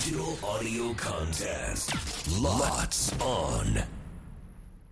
[0.00, 1.92] Digital audio contest.
[2.40, 3.84] Lots on.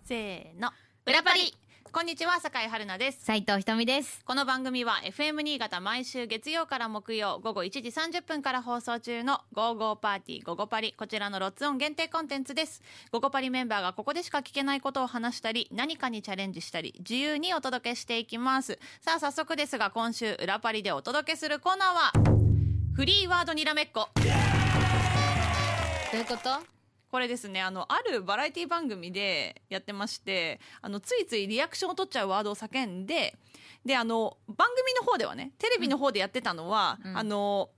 [0.04, 0.70] せーの。
[1.06, 1.54] 裏パリ。
[1.90, 3.24] こんにちは酒井春奈です。
[3.24, 4.22] 斉藤ひとみです。
[4.26, 12.82] この番組は FM 新潟毎週月曜から木曜午後1時30分から放送中の「ゴーゴーパーティーゴゴパリ」こちらのロッツオン限定コンテンツです。
[13.10, 18.78] ゴゴパリメンバーがここでしか聞けないことを話したり何かにチャレンジしたり自由にお届けしていきます。
[19.00, 22.12] さあ早速ですが今週裏パリでお届けするコーナーは
[22.94, 24.10] フリーワードにらめっこ
[26.10, 26.50] どういうこと？
[27.10, 33.34] これですねあのあるバラエティ番組でやってましてあのついついリアクションを取っちゃうワードを叫んで
[33.84, 37.16] であの番組の方ではねテレビの方でやってたのは、うん。
[37.18, 37.70] あの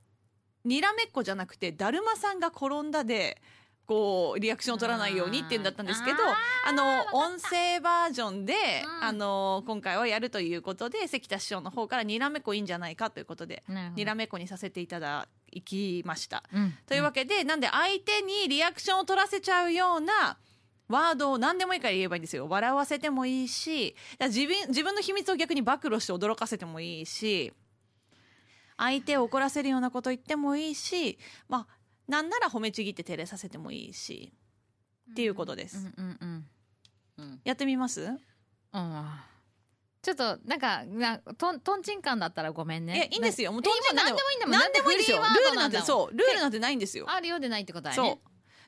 [0.65, 3.41] にらめっこじゃなくてだるまさんが転んだで
[3.87, 6.37] こうリアクションを取らないようにっていうんだったんですけどあ
[6.69, 9.05] あの音声バージョンで、うん。
[9.05, 13.63] あの今回はやるということで関田師匠の方からにらめっこいいんじゃないかということで
[13.97, 16.43] にらめっこにさせていただきました。
[16.53, 20.39] うんというわけで、なんで相手にリアクションを取らせちゃうような
[20.89, 22.49] ワードを何でもいいから言えばいいんですよ。
[22.49, 27.53] 笑わせてもいいし、自分自分の秘密を逆に暴露して驚かせてもいいし、
[28.77, 34.33] 相手を怒らせるようなこと言ってもいいし、まあ、なんなら褒めちぎって照れさせてもいいし、
[35.11, 35.79] っていうことです。
[35.79, 36.47] うんうんうん
[37.19, 38.19] うんやってみます、うん
[40.03, 42.95] ちょっとなんかなとんとんちんかんだったらごめんね。
[42.95, 43.53] いや、いいんですよ。
[43.53, 44.59] もうえ今何でもいいんだもん。
[44.59, 45.19] 何でもいいですよ。
[45.19, 47.05] ルールなんて、そう、ルールなんてないんですよ。
[47.09, 48.05] あるようでないってことだよそう。
[48.07, 48.21] ね。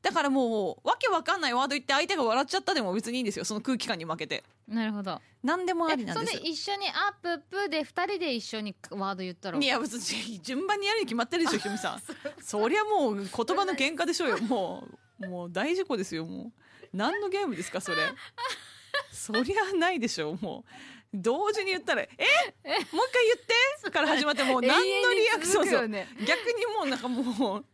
[0.03, 3.45] だからもう、わけわかんないワード言って相手が笑っちゃったでも別にいいんですよ。
[3.45, 4.43] その空気感に負けて。
[4.69, 5.21] なるほど。
[5.43, 12.03] 何でもありなんですで一緒にアップップで二人で一緒にワード言ったらいや別に順番にやるに決まってるでしょひとみさん。
[12.43, 14.39] そりゃもう言葉の喧嘩でしょうよ。
[14.39, 14.87] も
[15.21, 16.63] うもう大事故ですよもう。
[16.93, 18.03] 何のゲームですかそれ。
[19.13, 20.71] そりゃないでしょもう
[21.15, 22.07] 同時に言ったら「え？
[22.07, 22.23] もう一
[22.65, 23.37] 回言っ
[23.85, 26.09] て」から始まってもう何のリアクションそう永遠に続くよね。
[26.27, 27.65] 逆にもうなんかもう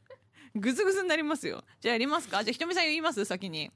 [0.54, 1.62] グズグズになりますよ。
[1.80, 2.42] じゃあやりますか？
[2.42, 3.24] じゃあひとみさん言います？
[3.24, 3.70] 先に。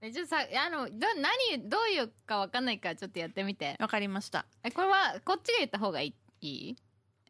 [0.00, 3.76] えちょっとさあのど何どういうかわかんないからちょっとやってみて。
[3.80, 4.46] わかりました。
[4.62, 6.76] えこれはこっちが言った方がいい？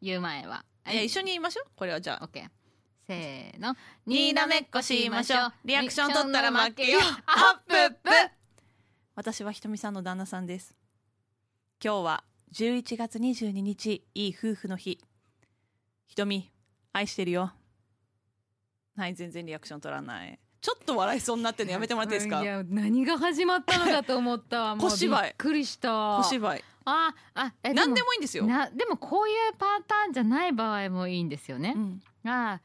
[0.03, 0.65] 言う前は。
[0.91, 1.71] いや一緒に言いましょう。
[1.75, 2.25] これはじゃあ。
[2.25, 2.49] オッケー。
[3.07, 3.75] せーの。
[4.05, 5.53] にらめっこしましょう。
[5.65, 7.01] リアクション取ったら負けよ。
[7.25, 8.11] アップップ。
[9.15, 10.75] 私はひとみさんの旦那さんです
[11.81, 12.25] 今日は
[12.55, 14.99] 11月22日いい夫婦の日。
[16.06, 16.50] ひとみ
[16.93, 17.53] 愛してるよ。
[18.97, 20.41] はい全然リアクション取らない。
[20.61, 22.43] ちょっと笑いそうになってるのやめてもらっていいですか？
[22.43, 24.77] いや何が始まったのかと思ったわ。
[24.83, 25.22] 小芝居。
[25.22, 26.19] びっくりした。
[26.19, 26.65] 小芝居。
[26.84, 31.75] ああえ何でもいいんですよ、なでもこういうパターンじゃない場合もいいんですよね。
[31.77, 32.61] う、ん、あ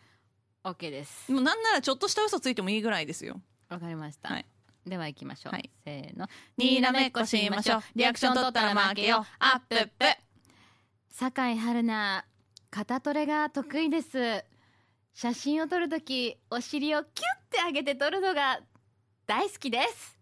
[0.63, 1.31] あ OK です。
[1.31, 3.39] もうなんならちょっとした嘘ついてもいいぐらいですよ。
[3.69, 4.45] わかりました、はい
[4.85, 5.69] では行きましょう、はい。
[5.83, 6.27] せーの。
[6.57, 7.81] にらめっこしましょう。
[7.95, 9.25] リアクション取ったら負けよ。
[9.39, 10.05] アップップ。
[11.09, 12.25] 酒井春奈
[12.69, 14.43] 肩トレが得意です。
[15.13, 18.59] 写真を撮るときお尻をキュッて上げて撮るのが
[19.27, 20.17] 大好きです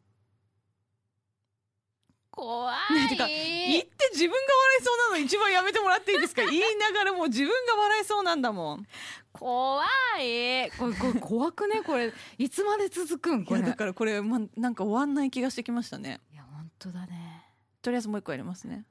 [2.31, 6.44] 怖い、ねてか言って自分が笑いそうなの一番やめてもらっていいですか？
[6.50, 8.88] 言いながらもう自分が笑いそうなんだもん。
[9.34, 9.84] 怖
[10.19, 10.72] い。
[10.78, 11.81] これこれ怖くね？
[11.81, 13.42] これいつまで続くん？
[13.42, 13.59] いこれ。
[13.62, 16.22] やだからこれ、ま、なんか終わんない気がしてきましたね。
[16.31, 17.46] いや本当だね。
[17.81, 18.86] とりあえずもう一個やりますね。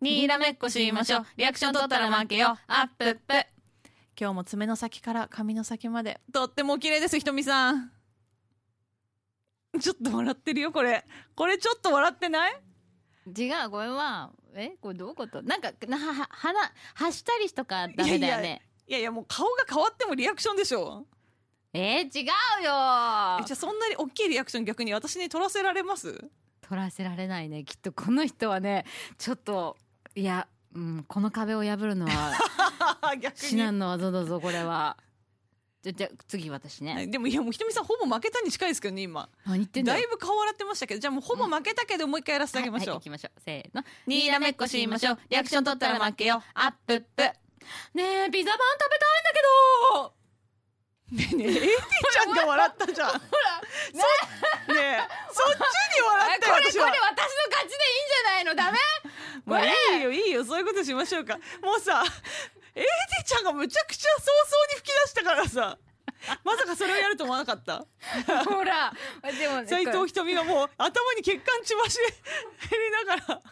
[0.00, 1.26] にらめっこしましょう。
[1.36, 2.58] リアクション取ったら負けよ。
[2.66, 3.46] アップップ。
[4.20, 6.20] 今日も爪の先から髪の先まで。
[6.32, 7.92] とってもお綺麗ですひとみさん。
[9.80, 11.06] ちょっと笑ってるよこれ。
[11.36, 12.60] これちょっと笑ってない？
[13.26, 15.42] 違うこれはえこれどういうこと？
[15.42, 16.58] なんかなはは鼻
[16.94, 18.62] 発したりとかダメだよね。
[18.88, 21.06] いやいやもう顔が変わってもリアクションでしょ。
[21.72, 22.32] えー、違うよ。
[22.64, 26.12] えじゃあそんなに大きいリアクション逆に私に取らせられます？
[26.60, 27.64] 取らせられないね。
[27.64, 28.84] きっとこの人はね
[29.18, 29.76] ちょっと
[30.14, 32.32] いや、うん、この壁を破るのは
[33.20, 34.96] 逆至難の技だぞこれは
[35.82, 39.28] じゃじゃ次私ね、はいでもいやもうひとみさんほぼ負けたに近いですけどね今。
[39.44, 43.40] 何言ってんだよだいぶ顔笑ってましたけどじゃあもうほぼ負けたけどもう一回やらせてあげましょう、はいはい、行きましょう。
[43.44, 43.82] せーの。
[44.06, 45.18] にらめっこしましょう。
[45.28, 46.40] リアクション取ったら負けよ。
[46.54, 47.22] アップップ。
[47.94, 49.42] ねえピザパン食べたいんだけ
[49.98, 50.12] ど。
[51.12, 51.78] ねえねえ AD
[52.12, 53.08] ちゃんが笑ったじゃん。
[53.08, 53.20] ほら。
[54.66, 55.02] そ,、ねえ
[55.32, 56.94] そっちに笑ったよこれこれ私の
[57.50, 58.54] 勝ちでいいんじゃないの？
[58.54, 58.78] ダメ？
[59.44, 61.36] まあいいよいいよそういうことしましょうか。
[61.60, 62.04] もうさ
[62.74, 62.84] AD
[63.26, 64.26] ちゃんがむちゃくちゃ早
[65.36, 65.78] からさ
[66.44, 67.84] まさかそれをやると思わなかった？
[68.44, 68.92] ほら
[69.38, 71.98] でもね斉藤ひとみがもう頭に血管血走
[72.70, 73.42] りながら。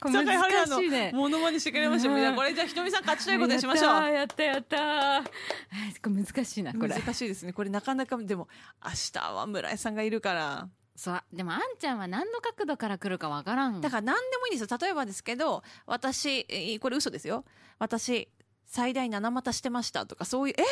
[0.00, 2.20] 酒井春難しい奈ねのモノマネしてくれました、うん。
[2.20, 4.12] じゃあこれじゃあひとみさん勝ちということにしましょう。
[4.12, 5.30] やったやったやった。
[5.30, 6.88] えこれ難しいなこれ。
[6.88, 7.52] 難しいですね。
[7.52, 8.48] これなかなかでも
[8.84, 10.68] 明日は村井さんがいるから。
[10.94, 13.80] そうでもあんちゃんは何の角度から来るかわからん。
[13.80, 14.78] だから何でもいいんですよ。
[14.80, 17.44] 例えばですけど私えーこれ嘘ですよ。
[17.78, 18.28] 私
[18.72, 20.64] 最大七股してましたとかそういうえっ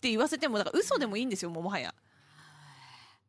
[0.00, 1.92] て言わせてもだから嘘でもいいんですよもうもはや。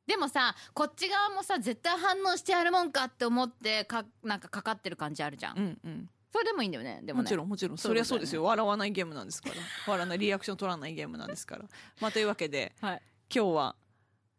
[0.05, 6.09] でもさこっち側もさ絶対反応してやるもんかって思ってかなんかかかってる感じあるじゃん、うんうん。
[6.31, 7.23] それでもいいんだよねでもね。
[7.23, 7.77] もちろんもちろん。
[7.79, 8.43] そりゃそうですよ。
[8.43, 9.55] 笑わないゲームなんですから。
[9.87, 11.65] 笑わないリアクション取らないゲームなんですから。
[11.99, 13.01] まあというわけではい。
[13.33, 13.75] 今日は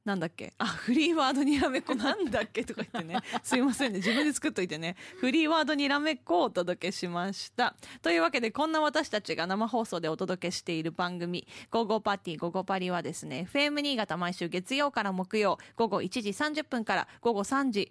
[0.06, 0.54] なんだっけ？
[0.58, 1.94] あフリーワードにらめっこ。
[1.94, 3.20] なんだっけとか言ってね。
[3.42, 3.98] すいませんね。
[3.98, 4.96] 自分で作っといてね。
[5.18, 7.74] フリーワードにらめっこをお届けしました。
[8.02, 12.34] というわけでこんな私たちが生放送でお届けしている番組「ゴーゴーパーティ。
[12.36, 17.90] ーゴーゴーパリ」はですね FM 新潟毎週月曜から木曜午後1時30分から午後3時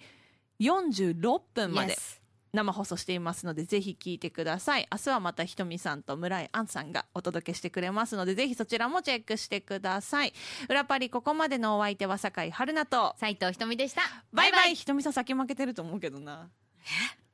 [0.60, 2.25] 46分まで Yes
[2.56, 4.88] 生放送していますのでぜひ聞いてください。
[4.92, 10.34] 明日はまたひとみさんと村井杏さんがお届けしてくれますのでぜひそちらもチェックしてください。
[10.70, 14.02] 裏パリここまでのお相手は酒井春菜と斉藤ひとみでした。
[14.34, 14.76] バイバイ。
[14.76, 16.50] ひとみさん先負けてると思うけどな。
[17.20, 17.25] え？